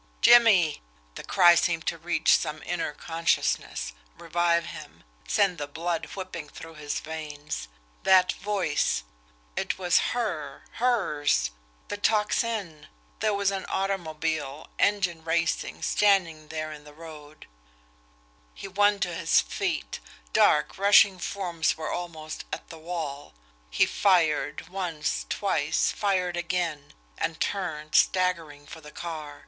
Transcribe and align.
"JIMMIE!" 0.21 0.81
The 1.13 1.23
cry 1.23 1.53
seemed 1.53 1.85
to 1.85 1.97
reach 1.99 2.35
some 2.35 2.63
inner 2.63 2.91
consciousness, 2.91 3.93
revive 4.17 4.65
him, 4.65 5.03
send 5.27 5.59
the 5.59 5.67
blood 5.67 6.05
whipping 6.15 6.49
through 6.49 6.73
his 6.73 6.99
veins. 6.99 7.67
That 8.01 8.31
voice! 8.31 9.03
It 9.55 9.77
was 9.77 9.99
her 10.17 10.63
HERS! 10.79 11.51
The 11.89 11.97
Tocsin! 11.97 12.87
There 13.19 13.35
was 13.35 13.51
an 13.51 13.65
automobile, 13.65 14.69
engine 14.79 15.23
racing, 15.23 15.83
standing 15.83 16.47
there 16.47 16.71
in 16.71 16.83
the 16.83 16.95
road. 16.95 17.45
He 18.55 18.67
won 18.67 18.97
to 19.01 19.13
his 19.13 19.39
feet 19.39 19.99
dark, 20.33 20.79
rushing 20.79 21.19
forms 21.19 21.77
were 21.77 21.91
almost 21.91 22.43
at 22.51 22.69
the 22.69 22.79
wall. 22.79 23.35
He 23.69 23.85
fired 23.85 24.67
once 24.67 25.27
twice 25.29 25.91
fired 25.91 26.35
again 26.37 26.93
and 27.19 27.39
turned, 27.39 27.93
staggering 27.93 28.65
for 28.65 28.81
the 28.81 28.89
car. 28.89 29.39